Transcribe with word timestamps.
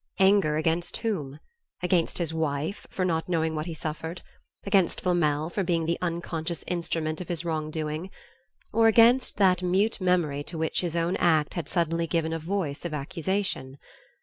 Anger 0.17 0.57
against 0.57 0.97
whom? 0.97 1.39
Against 1.83 2.17
his 2.17 2.33
wife, 2.33 2.87
for 2.89 3.05
not 3.05 3.29
knowing 3.29 3.53
what 3.53 3.67
he 3.67 3.75
suffered? 3.75 4.23
Against 4.65 4.99
Flamel, 5.01 5.51
for 5.51 5.63
being 5.63 5.85
the 5.85 5.99
unconscious 6.01 6.63
instrument 6.65 7.21
of 7.21 7.27
his 7.27 7.45
wrong 7.45 7.69
doing? 7.69 8.09
Or 8.73 8.87
against 8.87 9.37
that 9.37 9.61
mute 9.61 10.01
memory 10.01 10.43
to 10.45 10.57
which 10.57 10.81
his 10.81 10.95
own 10.95 11.17
act 11.17 11.53
had 11.53 11.69
suddenly 11.69 12.07
given 12.07 12.33
a 12.33 12.39
voice 12.39 12.83
of 12.83 12.95
accusation? 12.95 13.77